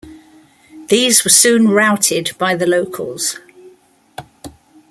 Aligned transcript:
These 0.87 1.23
were 1.23 1.29
soon 1.29 1.67
routed 1.67 2.31
by 2.39 2.55
the 2.55 2.65
locals. 2.65 3.37